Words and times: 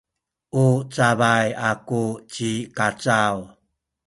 u 0.63 0.65
cabay 0.93 1.47
aku 1.69 2.03
ci 2.31 2.51
Kacaw. 2.77 3.35